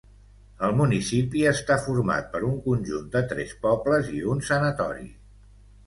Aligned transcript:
El 0.67 0.71
municipi 0.79 1.43
està 1.51 1.77
format 1.85 2.33
per 2.33 2.43
un 2.49 2.57
conjunt 2.65 3.07
de 3.17 3.25
tres 3.35 3.55
pobles 3.67 4.13
i 4.19 4.27
un 4.35 4.47
sanatori. 4.53 5.11